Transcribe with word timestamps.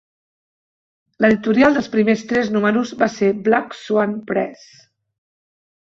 L'editorial 1.25 1.75
dels 1.77 1.91
primers 1.97 2.25
tres 2.33 2.51
números 2.55 2.95
va 3.03 3.11
ser 3.19 3.31
Black 3.49 3.77
Swan 3.85 4.17
Press. 4.33 4.65